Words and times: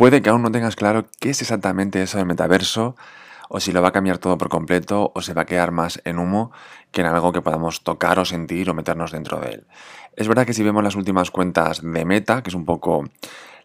puede 0.00 0.22
que 0.22 0.30
aún 0.30 0.40
no 0.40 0.50
tengas 0.50 0.76
claro 0.76 1.04
qué 1.20 1.28
es 1.28 1.42
exactamente 1.42 2.00
eso 2.00 2.16
del 2.16 2.26
metaverso, 2.26 2.96
o 3.50 3.60
si 3.60 3.70
lo 3.70 3.82
va 3.82 3.88
a 3.88 3.92
cambiar 3.92 4.16
todo 4.16 4.38
por 4.38 4.48
completo, 4.48 5.12
o 5.14 5.20
se 5.20 5.34
va 5.34 5.42
a 5.42 5.44
quedar 5.44 5.72
más 5.72 6.00
en 6.06 6.18
humo 6.18 6.52
que 6.90 7.02
en 7.02 7.06
algo 7.06 7.32
que 7.32 7.42
podamos 7.42 7.84
tocar 7.84 8.18
o 8.18 8.24
sentir 8.24 8.70
o 8.70 8.74
meternos 8.74 9.12
dentro 9.12 9.38
de 9.40 9.50
él. 9.50 9.66
Es 10.16 10.26
verdad 10.26 10.46
que 10.46 10.54
si 10.54 10.62
vemos 10.62 10.82
las 10.82 10.96
últimas 10.96 11.30
cuentas 11.30 11.82
de 11.82 12.06
Meta, 12.06 12.42
que 12.42 12.48
es 12.48 12.54
un 12.54 12.64
poco 12.64 13.10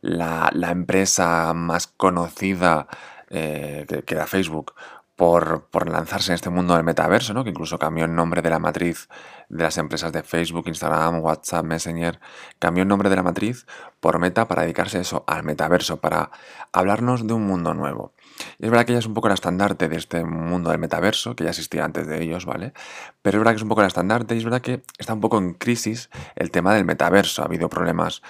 la, 0.01 0.51
empresa 0.69 1.53
más 1.53 1.87
conocida 1.87 2.87
eh, 3.29 3.85
que, 3.87 4.03
que, 4.03 4.17
Facebook 4.25 4.73
por, 5.15 5.89
lanzarse 5.89 6.31
en 6.31 6.35
este 6.35 6.49
mundo 6.49 6.75
del 6.75 6.83
metaverso, 6.83 7.33
¿no? 7.33 7.43
que 7.43 7.49
incluso 7.49 7.79
cambió 7.79 8.05
el 8.05 8.13
nombre 8.13 8.41
de 8.41 8.49
la 8.49 8.59
matriz 8.59 9.07
de 9.47 9.63
las 9.63 9.77
empresas 9.77 10.11
de 10.11 10.23
Facebook, 10.23 10.67
Instagram, 10.67 11.19
WhatsApp, 11.21 11.63
Messenger, 11.63 12.19
cambió 12.59 12.83
el 12.83 12.89
nombre 12.89 13.09
de 13.09 13.15
la 13.15 13.23
matriz 13.23 13.65
por 14.01 14.19
Meta 14.19 14.47
para 14.47 14.63
dedicarse 14.63 14.99
eso, 14.99 15.23
al 15.27 15.43
metaverso, 15.43 15.97
para 16.01 16.31
hablarnos 16.73 17.25
de 17.25 17.33
un 17.33 17.45
mundo 17.45 17.73
nuevo. 17.73 18.13
Y 18.59 18.65
es 18.65 18.71
verdad 18.71 18.85
que 18.85 18.91
ella 18.91 18.99
es 18.99 19.05
un 19.05 19.13
poco 19.13 19.29
la 19.29 19.33
estandarte 19.33 19.87
de 19.87 19.95
este 19.95 20.25
mundo 20.25 20.69
del 20.69 20.79
metaverso, 20.79 21.35
que 21.35 21.45
ya 21.45 21.51
existía 21.51 21.85
antes 21.85 22.07
de 22.07 22.21
ellos, 22.21 22.45
¿vale? 22.45 22.73
Pero 23.21 23.37
es 23.37 23.39
verdad 23.39 23.51
que 23.53 23.57
es 23.57 23.63
un 23.63 23.69
poco 23.69 23.81
la 23.81 23.87
estandarte 23.87 24.35
y 24.35 24.39
es 24.39 24.43
verdad 24.43 24.61
que 24.61 24.83
está 24.97 25.13
un 25.13 25.21
poco 25.21 25.37
en 25.37 25.53
crisis 25.53 26.09
el 26.35 26.51
tema 26.51 26.73
del 26.73 26.85
metaverso. 26.85 27.41
Ha 27.41 27.45
habido 27.45 27.69
problemas 27.69 28.21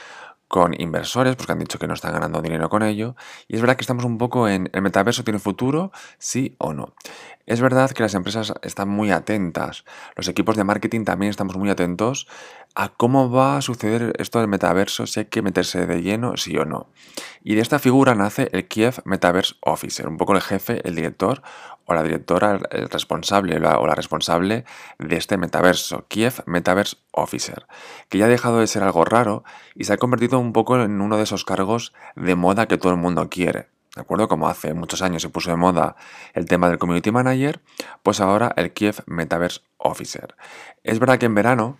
con 0.47 0.79
inversores, 0.79 1.35
porque 1.35 1.51
han 1.53 1.59
dicho 1.59 1.79
que 1.79 1.87
no 1.87 1.93
están 1.93 2.13
ganando 2.13 2.41
dinero 2.41 2.69
con 2.69 2.83
ello. 2.83 3.15
Y 3.47 3.55
es 3.55 3.61
verdad 3.61 3.75
que 3.75 3.81
estamos 3.81 4.05
un 4.05 4.17
poco 4.17 4.47
en, 4.47 4.69
¿el 4.73 4.81
metaverso 4.81 5.23
tiene 5.23 5.39
futuro? 5.39 5.91
Sí 6.17 6.55
o 6.59 6.73
no. 6.73 6.93
Es 7.45 7.61
verdad 7.61 7.91
que 7.91 8.01
las 8.01 8.15
empresas 8.15 8.53
están 8.63 8.89
muy 8.89 9.11
atentas, 9.11 9.85
los 10.15 10.27
equipos 10.27 10.55
de 10.55 10.63
marketing 10.63 11.03
también 11.03 11.29
estamos 11.29 11.55
muy 11.57 11.69
atentos 11.69 12.27
a 12.73 12.89
cómo 12.89 13.29
va 13.29 13.57
a 13.57 13.61
suceder 13.61 14.13
esto 14.17 14.39
del 14.39 14.47
metaverso, 14.47 15.05
si 15.05 15.19
hay 15.19 15.25
que 15.27 15.43
meterse 15.43 15.85
de 15.85 16.01
lleno, 16.01 16.37
sí 16.37 16.57
o 16.57 16.65
no. 16.65 16.89
Y 17.43 17.53
de 17.53 17.61
esta 17.61 17.77
figura 17.77 18.15
nace 18.15 18.49
el 18.51 18.67
Kiev 18.67 18.95
Metaverse 19.05 19.55
Officer, 19.61 20.07
un 20.07 20.17
poco 20.17 20.33
el 20.33 20.41
jefe, 20.41 20.81
el 20.87 20.95
director 20.95 21.43
o 21.85 21.93
la 21.93 22.01
directora, 22.01 22.59
el 22.71 22.89
responsable 22.89 23.57
o 23.57 23.85
la 23.85 23.95
responsable 23.95 24.65
de 24.97 25.15
este 25.15 25.37
metaverso, 25.37 26.07
Kiev 26.07 26.41
Metaverse 26.47 26.97
Officer, 27.11 27.67
que 28.09 28.17
ya 28.17 28.25
ha 28.25 28.29
dejado 28.29 28.59
de 28.59 28.65
ser 28.65 28.81
algo 28.81 29.05
raro 29.05 29.43
y 29.75 29.83
se 29.83 29.93
ha 29.93 29.97
convertido 29.97 30.39
un 30.39 30.51
poco 30.51 30.81
en 30.81 30.99
uno 30.99 31.17
de 31.17 31.23
esos 31.23 31.45
cargos 31.45 31.93
de 32.15 32.33
moda 32.33 32.67
que 32.67 32.77
todo 32.77 32.91
el 32.91 32.97
mundo 32.97 33.29
quiere. 33.29 33.74
¿De 33.95 34.01
acuerdo? 34.01 34.27
Como 34.27 34.49
hace 34.49 34.73
muchos 34.73 35.01
años 35.01 35.21
se 35.21 35.29
puso 35.29 35.49
de 35.49 35.55
moda 35.55 35.95
el 36.33 36.45
tema 36.45 36.67
del 36.67 36.77
Community 36.77 37.11
Manager, 37.11 37.61
pues 38.03 38.19
ahora 38.19 38.51
el 38.57 38.73
Kiev 38.73 38.97
Metaverse 39.05 39.61
Officer. 39.77 40.35
Es 40.83 40.99
verdad 40.99 41.17
que 41.17 41.27
en 41.27 41.35
verano 41.35 41.77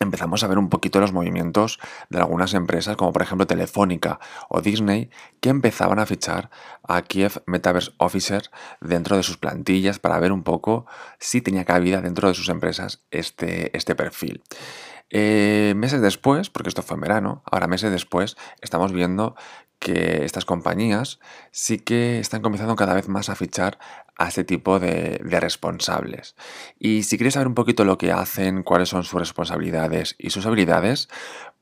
empezamos 0.00 0.44
a 0.44 0.48
ver 0.48 0.58
un 0.58 0.68
poquito 0.68 1.00
los 1.00 1.12
movimientos 1.12 1.78
de 2.10 2.18
algunas 2.18 2.52
empresas, 2.52 2.96
como 2.96 3.12
por 3.12 3.22
ejemplo 3.22 3.46
Telefónica 3.46 4.20
o 4.50 4.60
Disney, 4.60 5.10
que 5.40 5.48
empezaban 5.48 5.98
a 5.98 6.06
fichar 6.06 6.50
a 6.82 7.00
Kiev 7.02 7.42
Metaverse 7.46 7.92
Officer 7.96 8.42
dentro 8.82 9.16
de 9.16 9.22
sus 9.22 9.38
plantillas 9.38 9.98
para 9.98 10.18
ver 10.18 10.32
un 10.32 10.42
poco 10.42 10.86
si 11.18 11.40
tenía 11.40 11.64
cabida 11.64 12.02
dentro 12.02 12.28
de 12.28 12.34
sus 12.34 12.50
empresas 12.50 13.02
este, 13.10 13.74
este 13.76 13.94
perfil. 13.94 14.42
Eh, 15.10 15.74
meses 15.76 16.00
después, 16.00 16.50
porque 16.50 16.68
esto 16.68 16.82
fue 16.82 16.94
en 16.94 17.00
verano, 17.00 17.42
ahora 17.44 17.66
meses 17.66 17.90
después, 17.90 18.36
estamos 18.60 18.92
viendo 18.92 19.34
que 19.80 20.24
estas 20.24 20.44
compañías 20.44 21.18
sí 21.50 21.78
que 21.78 22.20
están 22.20 22.42
comenzando 22.42 22.76
cada 22.76 22.94
vez 22.94 23.08
más 23.08 23.28
a 23.30 23.34
fichar 23.34 23.78
a 24.16 24.28
este 24.28 24.44
tipo 24.44 24.78
de, 24.78 25.18
responsables. 25.24 26.36
Y 26.78 27.04
si 27.04 27.16
quieres 27.16 27.34
saber 27.34 27.48
un 27.48 27.54
poquito 27.54 27.84
lo 27.84 27.96
que 27.96 28.12
hacen, 28.12 28.62
cuáles 28.62 28.90
son 28.90 29.02
sus 29.02 29.18
responsabilidades 29.18 30.14
y 30.18 30.30
sus 30.30 30.44
habilidades, 30.44 31.08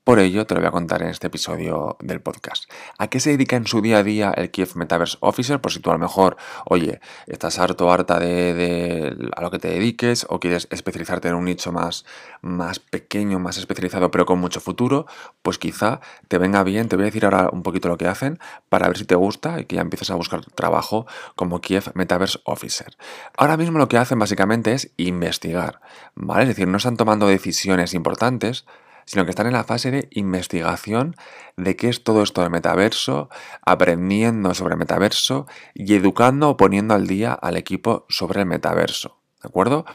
por 0.09 0.17
ello 0.17 0.47
te 0.47 0.55
lo 0.55 0.61
voy 0.61 0.67
a 0.67 0.71
contar 0.71 1.03
en 1.03 1.09
este 1.09 1.27
episodio 1.27 1.95
del 1.99 2.19
podcast. 2.19 2.63
¿A 2.97 3.09
qué 3.09 3.19
se 3.19 3.29
dedica 3.29 3.57
en 3.57 3.67
su 3.67 3.79
día 3.79 3.99
a 3.99 4.03
día 4.03 4.33
el 4.35 4.49
Kiev 4.49 4.71
Metaverse 4.73 5.19
Officer? 5.19 5.61
Por 5.61 5.71
si 5.71 5.81
tú 5.81 5.91
a 5.91 5.93
lo 5.93 5.99
mejor, 5.99 6.35
oye, 6.65 6.99
estás 7.27 7.59
harto 7.59 7.91
harta 7.91 8.17
de, 8.17 9.15
a 9.35 9.41
lo 9.43 9.51
que 9.51 9.59
te 9.59 9.67
dediques 9.67 10.25
o 10.27 10.39
quieres 10.39 10.67
especializarte 10.71 11.27
en 11.27 11.35
un 11.35 11.45
nicho 11.45 11.71
más, 11.71 12.05
más 12.41 12.79
pequeño, 12.79 13.37
más 13.37 13.59
especializado, 13.59 14.09
pero 14.09 14.25
con 14.25 14.39
mucho 14.39 14.59
futuro, 14.59 15.05
pues 15.43 15.59
quizá 15.59 16.01
te 16.27 16.39
venga 16.39 16.63
bien. 16.63 16.89
Te 16.89 16.95
voy 16.95 17.03
a 17.03 17.05
decir 17.05 17.25
ahora 17.25 17.51
un 17.53 17.61
poquito 17.61 17.87
lo 17.87 17.97
que 17.99 18.07
hacen 18.07 18.39
para 18.67 18.87
ver 18.87 18.97
si 18.97 19.05
te 19.05 19.13
gusta 19.13 19.59
y 19.59 19.65
que 19.65 19.75
ya 19.75 19.83
empieces 19.83 20.09
a 20.09 20.15
buscar 20.15 20.43
trabajo 20.55 21.05
como 21.35 21.61
Kiev 21.61 21.91
Metaverse 21.93 22.39
Officer. 22.45 22.97
Ahora 23.37 23.57
mismo 23.57 23.77
lo 23.77 23.87
que 23.87 23.99
hacen 23.99 24.17
básicamente 24.17 24.73
es 24.73 24.91
investigar, 24.97 25.81
¿vale? 26.15 26.41
Es 26.41 26.47
decir, 26.47 26.67
no 26.67 26.77
están 26.77 26.97
tomando 26.97 27.27
decisiones 27.27 27.93
importantes, 27.93 28.65
sino 29.09 29.25
que 29.25 29.31
están 29.31 29.47
en 29.47 29.53
la 29.53 29.63
fase 29.63 29.89
de 29.89 30.07
investigación 30.11 31.15
de 31.57 31.75
qué 31.75 31.89
es 31.89 32.03
todo 32.03 32.21
esto 32.21 32.41
del 32.41 32.51
metaverso, 32.51 33.27
aprendiendo 33.65 34.53
sobre 34.53 34.73
el 34.73 34.77
metaverso 34.77 35.47
y 35.73 35.95
educando 35.95 36.49
o 36.49 36.57
poniendo 36.57 36.93
al 36.93 37.07
día 37.07 37.33
al 37.33 37.57
equipo 37.57 38.05
sobre 38.07 38.41
el 38.41 38.45
metaverso. 38.45 39.17
¿De 39.41 39.49
acuerdo? 39.49 39.85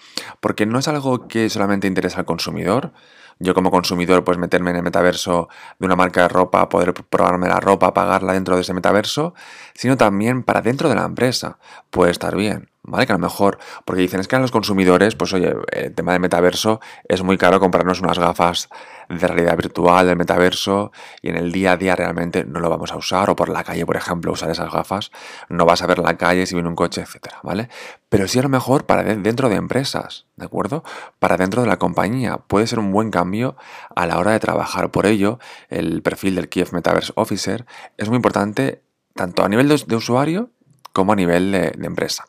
Porque 0.41 0.67
no 0.67 0.81
es 0.81 0.89
algo 0.89 1.29
que 1.29 1.49
solamente 1.49 1.87
interesa 1.87 2.19
al 2.19 2.25
consumidor. 2.25 2.93
Yo 3.39 3.55
como 3.55 3.71
consumidor, 3.71 4.25
pues 4.25 4.37
meterme 4.37 4.71
en 4.71 4.79
el 4.79 4.83
metaverso 4.83 5.49
de 5.79 5.87
una 5.87 5.95
marca 5.95 6.23
de 6.23 6.29
ropa, 6.29 6.69
poder 6.69 6.93
probarme 6.93 7.47
la 7.47 7.61
ropa, 7.61 7.95
pagarla 7.95 8.33
dentro 8.33 8.57
de 8.57 8.63
ese 8.63 8.75
metaverso, 8.75 9.33
sino 9.75 9.97
también 9.97 10.43
para 10.43 10.61
dentro 10.61 10.89
de 10.89 10.97
la 10.97 11.05
empresa. 11.05 11.61
Puede 11.91 12.11
estar 12.11 12.35
bien. 12.35 12.74
¿Vale? 12.85 13.07
Que 13.07 13.13
a 13.13 13.17
lo 13.17 13.21
mejor, 13.21 13.59
porque 13.85 14.03
dicen 14.03 14.21
es 14.21 14.29
que 14.29 14.37
a 14.37 14.39
los 14.39 14.51
consumidores, 14.51 15.17
pues 15.17 15.33
oye, 15.33 15.55
el 15.73 15.95
tema 15.95 16.13
del 16.13 16.21
metaverso 16.21 16.81
es 17.09 17.23
muy 17.23 17.39
caro 17.39 17.59
comprarnos 17.59 18.01
unas 18.01 18.19
gafas 18.19 18.69
de 19.09 19.27
realidad 19.27 19.57
virtual 19.57 20.07
del 20.07 20.17
metaverso 20.17 20.93
y 21.21 21.31
en 21.31 21.37
el 21.37 21.53
día 21.53 21.73
a 21.73 21.77
día 21.77 21.97
realmente 21.97 22.45
no 22.45 22.61
lo 22.61 22.71
vamos 22.71 22.93
a 22.93 22.97
usar 22.97 23.31
o 23.31 23.37
por 23.37 23.49
la 23.49 23.65
calle, 23.65 23.85
por 23.85 23.97
ejemplo, 23.97 24.33
usar 24.33 24.51
esas 24.51 24.73
gafas, 24.73 25.11
no 25.49 25.65
vas 25.65 25.83
a 25.83 25.87
ver 25.87 25.99
la 25.99 26.17
calle 26.17 26.47
si 26.47 26.55
viene 26.55 26.69
un 26.69 26.77
coche, 26.77 27.03
etcétera, 27.03 27.41
¿vale? 27.43 27.69
Pero 28.09 28.29
sí 28.29 28.39
a 28.39 28.43
lo 28.43 28.49
mejor 28.49 28.87
para 28.87 29.03
dentro 29.03 29.49
de 29.49 29.57
empresas, 29.57 30.27
¿de 30.37 30.45
acuerdo? 30.45 30.85
Para 31.19 31.37
dentro 31.37 31.63
de 31.63 31.69
la 31.69 31.79
compañía 31.79 32.39
puede 32.39 32.67
ser 32.67 32.79
un 32.79 32.93
buen 32.93 33.11
cambio 33.11 33.57
a 33.95 34.07
la 34.07 34.19
hora 34.19 34.33
de 34.33 34.41
trabajar. 34.41 34.91
Por 34.91 35.07
ello, 35.07 35.39
el 35.69 36.03
perfil 36.03 36.37
del 36.37 36.49
Kiev 36.49 36.73
Metaverse 36.73 37.13
Officer 37.17 37.67
es 37.97 38.09
muy 38.09 38.17
importante 38.17 38.83
tanto 39.15 39.45
a 39.45 39.49
nivel 39.49 39.69
de, 39.69 39.97
usuario 39.97 40.51
como 40.95 41.13
a 41.13 41.17
nivel 41.17 41.53
de 41.53 41.87
empresa. 41.87 42.25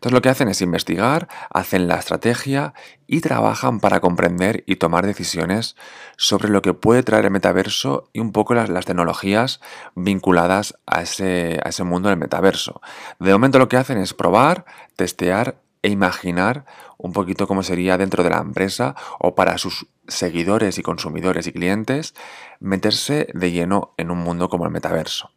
Entonces 0.00 0.14
lo 0.14 0.22
que 0.22 0.30
hacen 0.30 0.48
es 0.48 0.62
investigar, 0.62 1.28
hacen 1.50 1.86
la 1.86 1.96
estrategia 1.96 2.72
y 3.06 3.20
trabajan 3.20 3.80
para 3.80 4.00
comprender 4.00 4.64
y 4.66 4.76
tomar 4.76 5.04
decisiones 5.04 5.76
sobre 6.16 6.48
lo 6.48 6.62
que 6.62 6.72
puede 6.72 7.02
traer 7.02 7.26
el 7.26 7.30
metaverso 7.30 8.08
y 8.14 8.20
un 8.20 8.32
poco 8.32 8.54
las, 8.54 8.70
tecnologías 8.86 9.60
vinculadas 9.94 10.74
a 10.86 11.02
ese, 11.02 11.60
a 11.62 11.68
ese 11.68 11.84
mundo 11.84 12.08
del 12.08 12.16
metaverso. 12.16 12.80
De 13.18 13.30
momento 13.30 13.58
lo 13.58 13.68
que 13.68 13.76
hacen 13.76 13.98
es 13.98 14.14
probar, 14.14 14.64
testear 14.96 15.60
e 15.82 15.90
imaginar 15.90 16.64
un 16.96 17.12
poquito 17.12 17.46
cómo 17.46 17.62
sería 17.62 17.98
dentro 17.98 18.24
de 18.24 18.30
la 18.30 18.38
empresa 18.38 18.94
o 19.18 19.34
para 19.34 19.58
sus 19.58 19.86
seguidores 20.08 20.78
y 20.78 20.82
consumidores 20.82 21.46
y 21.46 21.52
clientes 21.52 22.14
meterse 22.58 23.28
de 23.34 23.52
lleno 23.52 23.92
en 23.98 24.10
un 24.10 24.18
mundo 24.20 24.48
como 24.48 24.64
el 24.64 24.70
metaverso. 24.70 25.30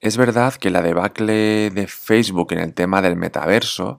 Es 0.00 0.16
verdad 0.16 0.54
que 0.54 0.70
la 0.70 0.82
debacle 0.82 1.70
de 1.70 1.86
Facebook 1.86 2.52
en 2.52 2.58
el 2.58 2.74
tema 2.74 3.00
del 3.00 3.16
metaverso 3.16 3.98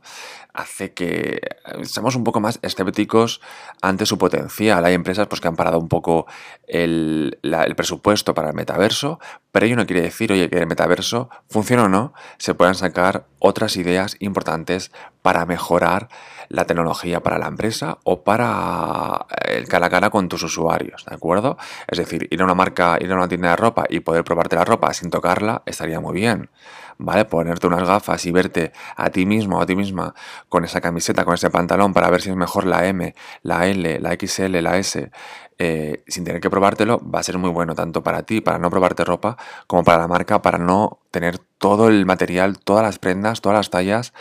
hace 0.58 0.94
que 0.94 1.40
eh, 1.42 1.86
seamos 1.86 2.16
un 2.16 2.24
poco 2.24 2.40
más 2.40 2.60
escépticos 2.62 3.42
ante 3.82 4.06
su 4.06 4.18
potencial. 4.18 4.84
Hay 4.86 4.94
empresas 4.94 5.28
pues, 5.28 5.40
que 5.42 5.48
han 5.48 5.56
parado 5.56 5.80
un 5.80 5.88
poco 5.88 6.26
el, 6.68 7.38
presupuesto 7.76 8.34
para 8.34 8.50
el 8.50 8.56
metaverso, 8.56 9.20
pero 9.58 9.66
ello 9.66 9.76
no 9.76 9.88
quiere 9.88 10.04
decir, 10.04 10.32
oye, 10.32 10.52
que 10.52 10.60
el 10.60 10.68
metaverso 10.68 11.32
funcione 11.50 11.82
o 11.82 11.90
no, 11.90 12.14
se 12.38 12.54
puedan 12.54 12.76
sacar 12.76 13.26
otras 13.40 13.76
ideas 13.76 14.16
importantes 14.20 14.92
para 15.24 15.48
mejorar 15.48 16.10
la 16.48 16.66
tecnología 16.66 17.24
para 17.24 17.40
la 17.40 17.48
empresa 17.48 17.98
o 18.04 18.22
para 18.24 19.26
eh, 19.32 19.58
el 19.58 19.68
cara 19.68 19.88
a 19.88 19.90
cara 19.90 20.12
con 20.12 20.30
tus 20.30 20.44
usuarios, 20.44 21.06
¿de 21.06 21.16
acuerdo? 21.16 21.58
Es 21.88 21.98
decir, 21.98 22.28
ir 22.30 22.40
a 22.40 22.44
una 22.44 22.54
marca, 22.54 23.00
ir 23.02 23.12
a 23.12 23.16
una 23.16 23.28
tienda 23.28 23.50
de 23.50 23.56
ropa 23.56 23.86
y 23.90 24.02
poder 24.02 24.24
probarte 24.24 24.56
la 24.56 24.64
ropa 24.64 24.94
sin 24.94 25.10
tocarla 25.10 25.64
estaría 25.66 26.00
muy 26.00 26.14
bien. 26.14 26.52
¿vale? 27.00 27.26
Ponerte 27.26 27.68
unas 27.68 27.88
gafas 27.88 28.26
y 28.26 28.32
verte 28.32 28.72
a 28.96 29.10
ti 29.10 29.26
mismo 29.26 29.58
o 29.58 29.62
a 29.62 29.66
ti 29.66 29.76
misma 29.76 30.14
con 30.50 30.66
esa 30.66 30.82
camiseta, 30.82 31.26
con 31.26 31.36
ese 31.36 31.50
pantalón 31.50 31.94
para 31.94 32.10
ver 32.10 32.22
si 32.22 32.30
es 32.30 32.36
mejor 32.36 32.66
la 32.66 32.88
M, 32.88 33.16
la 33.44 33.68
L, 33.68 34.00
la 34.00 34.14
XL, 34.14 34.62
la 34.62 34.78
S, 34.78 35.12
eh, 35.60 36.04
sin 36.08 36.24
tener 36.24 36.42
que 36.42 36.50
probártelo, 36.50 37.02
va 37.04 37.20
a 37.20 37.24
ser 37.24 37.38
muy 37.38 37.50
bueno 37.50 37.76
tanto 37.76 38.04
para 38.04 38.24
ti, 38.24 38.42
para 38.42 38.60
no 38.60 38.70
probarte 38.70 39.04
ropa, 39.04 39.38
como 39.66 39.84
para 39.84 40.00
la 40.00 40.08
marca, 40.08 40.42
para 40.42 40.58
no 40.58 41.00
tener 41.12 41.40
todo 41.58 41.88
el 41.88 42.06
material, 42.06 42.60
todas 42.60 42.84
las 42.84 43.00
prendas, 43.00 43.42
todas 43.42 43.58
las 43.58 43.70
tallas 43.70 44.14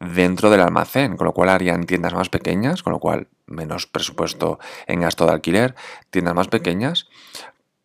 dentro 0.00 0.50
del 0.50 0.60
almacén, 0.60 1.16
con 1.16 1.26
lo 1.26 1.32
cual 1.32 1.48
harían 1.48 1.84
tiendas 1.84 2.14
más 2.14 2.28
pequeñas, 2.28 2.82
con 2.82 2.92
lo 2.92 2.98
cual 2.98 3.28
menos 3.46 3.86
presupuesto 3.86 4.58
en 4.86 5.00
gasto 5.00 5.26
de 5.26 5.32
alquiler, 5.32 5.74
tiendas 6.10 6.34
más 6.34 6.48
pequeñas 6.48 7.08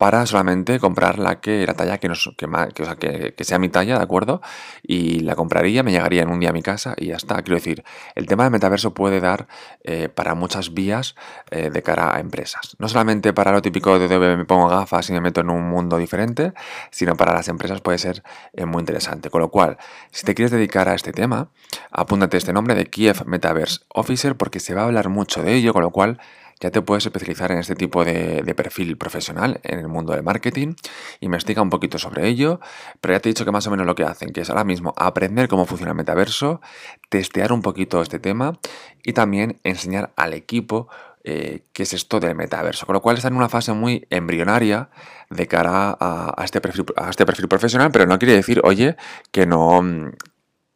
para 0.00 0.24
solamente 0.24 0.80
comprar 0.80 1.18
la 1.18 1.42
que 1.42 1.66
la 1.66 1.74
talla 1.74 1.98
que, 1.98 2.08
nos, 2.08 2.32
que, 2.38 3.34
que, 3.36 3.44
sea 3.44 3.58
mi 3.58 3.68
talla, 3.68 3.98
¿de 3.98 4.02
acuerdo? 4.02 4.40
Y 4.82 5.20
la 5.20 5.36
compraría, 5.36 5.82
me 5.82 5.92
llegaría 5.92 6.22
en 6.22 6.30
un 6.30 6.40
día 6.40 6.48
a 6.48 6.52
mi 6.54 6.62
casa 6.62 6.94
y 6.96 7.08
ya 7.08 7.16
está. 7.16 7.34
Quiero 7.42 7.56
decir, 7.56 7.84
el 8.14 8.24
tema 8.24 8.44
del 8.44 8.50
metaverso 8.50 8.94
puede 8.94 9.20
dar 9.20 9.46
eh, 9.84 10.08
para 10.08 10.34
muchas 10.34 10.72
vías 10.72 11.16
eh, 11.50 11.68
de 11.68 11.82
cara 11.82 12.16
a 12.16 12.20
empresas. 12.20 12.76
No 12.78 12.88
solamente 12.88 13.34
para 13.34 13.52
lo 13.52 13.60
típico 13.60 13.98
de 13.98 14.36
me 14.38 14.46
pongo 14.46 14.68
gafas 14.68 15.10
y 15.10 15.12
me 15.12 15.20
meto 15.20 15.42
en 15.42 15.50
un 15.50 15.68
mundo 15.68 15.98
diferente, 15.98 16.54
sino 16.90 17.14
para 17.14 17.34
las 17.34 17.48
empresas 17.48 17.82
puede 17.82 17.98
ser 17.98 18.22
eh, 18.54 18.64
muy 18.64 18.80
interesante. 18.80 19.28
Con 19.28 19.42
lo 19.42 19.50
cual, 19.50 19.76
si 20.12 20.24
te 20.24 20.34
quieres 20.34 20.50
dedicar 20.50 20.88
a 20.88 20.94
este 20.94 21.12
tema, 21.12 21.50
apúntate 21.90 22.38
este 22.38 22.54
nombre 22.54 22.74
de 22.74 22.86
Kiev 22.86 23.26
Metaverse 23.26 23.80
Officer 23.88 24.34
porque 24.34 24.60
se 24.60 24.72
va 24.72 24.80
a 24.80 24.84
hablar 24.86 25.10
mucho 25.10 25.42
de 25.42 25.52
ello, 25.52 25.74
con 25.74 25.82
lo 25.82 25.90
cual 25.90 26.18
ya 26.60 26.70
te 26.70 26.82
puedes 26.82 27.06
especializar 27.06 27.50
en 27.52 27.58
este 27.58 27.74
tipo 27.74 28.04
de, 28.04 28.54
perfil 28.54 28.98
profesional 28.98 29.60
en 29.62 29.78
el 29.78 29.88
mundo 29.88 30.12
del 30.12 30.22
marketing. 30.22 30.74
Investiga 31.20 31.62
un 31.62 31.70
poquito 31.70 31.98
sobre 31.98 32.28
ello, 32.28 32.60
pero 33.00 33.14
ya 33.14 33.20
te 33.20 33.28
he 33.28 33.32
dicho 33.32 33.46
que 33.46 33.50
más 33.50 33.66
o 33.66 33.70
menos 33.70 33.86
lo 33.86 33.94
que 33.94 34.04
hacen, 34.04 34.32
que 34.32 34.42
es 34.42 34.50
ahora 34.50 34.64
mismo 34.64 34.92
aprender 34.96 35.48
cómo 35.48 35.64
funciona 35.64 35.92
el 35.92 35.96
metaverso, 35.96 36.60
testear 37.08 37.52
un 37.52 37.62
poquito 37.62 38.02
este 38.02 38.18
tema 38.18 38.58
y 39.02 39.14
también 39.14 39.58
enseñar 39.64 40.12
al 40.16 40.34
equipo 40.34 40.88
eh, 41.24 41.64
qué 41.72 41.84
es 41.84 41.94
esto 41.94 42.20
del 42.20 42.34
metaverso. 42.34 42.84
Con 42.84 42.92
lo 42.94 43.00
cual 43.00 43.16
están 43.16 43.32
en 43.32 43.38
una 43.38 43.48
fase 43.48 43.72
muy 43.72 44.06
embrionaria 44.10 44.90
de 45.30 45.46
cara 45.46 45.96
a, 45.98 46.44
este 46.44 46.60
perfil, 46.60 46.86
a 46.96 47.08
este 47.08 47.24
perfil 47.24 47.48
profesional, 47.48 47.90
pero 47.90 48.06
no 48.06 48.18
quiere 48.18 48.34
decir, 48.34 48.60
oye, 48.64 48.96
que 49.30 49.46
no, 49.46 49.82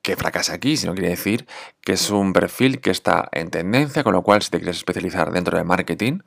que 0.04 0.16
fracase 0.16 0.52
aquí, 0.52 0.76
sino 0.76 0.92
quiere 0.92 1.08
decir 1.08 1.46
que 1.84 1.92
es 1.92 2.10
un 2.10 2.32
perfil 2.32 2.81
que 2.81 2.90
está 2.90 3.28
en 3.32 3.50
tendencia, 3.50 4.02
con 4.02 4.14
lo 4.14 4.22
cual 4.22 4.42
si 4.42 4.50
te 4.50 4.58
quieres 4.58 4.78
especializar 4.78 5.31
dentro 5.32 5.56
de 5.58 5.64
marketing, 5.64 6.20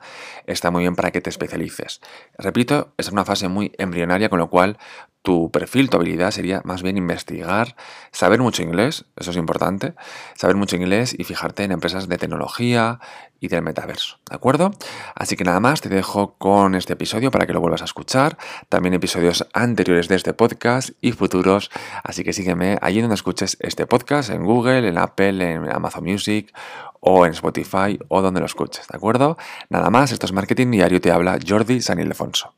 está 0.46 0.70
muy 0.70 0.82
bien 0.82 0.94
para 0.94 1.10
que 1.10 1.20
te 1.20 1.30
especialices. 1.30 2.00
Repito, 2.38 2.94
es 2.96 3.10
una 3.10 3.24
fase 3.24 3.48
muy 3.48 3.72
embrionaria, 3.78 4.28
con 4.28 4.38
lo 4.38 4.50
cual 4.50 4.78
tu 5.22 5.50
perfil, 5.50 5.90
tu 5.90 5.96
habilidad 5.96 6.30
sería 6.30 6.62
más 6.64 6.82
bien 6.82 6.96
investigar, 6.96 7.76
saber 8.12 8.40
mucho 8.40 8.62
inglés, 8.62 9.04
eso 9.16 9.30
es 9.30 9.36
importante, 9.36 9.94
saber 10.34 10.56
mucho 10.56 10.76
inglés 10.76 11.14
y 11.18 11.24
fijarte 11.24 11.64
en 11.64 11.72
empresas 11.72 12.08
de 12.08 12.18
tecnología 12.18 13.00
y 13.40 13.48
del 13.48 13.62
metaverso, 13.62 14.18
¿de 14.28 14.34
acuerdo? 14.34 14.70
Así 15.14 15.36
que 15.36 15.44
nada 15.44 15.60
más, 15.60 15.80
te 15.80 15.88
dejo 15.88 16.34
con 16.38 16.74
este 16.74 16.94
episodio 16.94 17.30
para 17.30 17.46
que 17.46 17.52
lo 17.52 17.60
vuelvas 17.60 17.82
a 17.82 17.84
escuchar, 17.84 18.38
también 18.68 18.94
episodios 18.94 19.46
anteriores 19.52 20.08
de 20.08 20.16
este 20.16 20.34
podcast 20.34 20.90
y 21.00 21.12
futuros, 21.12 21.70
así 22.04 22.24
que 22.24 22.32
sígueme 22.32 22.78
allí 22.80 23.00
donde 23.00 23.14
escuches 23.14 23.56
este 23.60 23.86
podcast, 23.86 24.30
en 24.30 24.44
Google, 24.44 24.88
en 24.88 24.98
Apple, 24.98 25.47
en 25.48 25.70
Amazon 25.70 26.04
Music 26.04 26.54
o 27.00 27.26
en 27.26 27.32
Spotify 27.32 27.98
o 28.08 28.22
donde 28.22 28.40
lo 28.40 28.46
escuches, 28.46 28.86
¿de 28.88 28.96
acuerdo? 28.96 29.36
Nada 29.70 29.90
más, 29.90 30.12
esto 30.12 30.26
es 30.26 30.32
Marketing 30.32 30.70
Diario, 30.70 31.00
te 31.00 31.10
habla 31.10 31.38
Jordi 31.46 31.80
San 31.80 31.98
Ildefonso. 31.98 32.54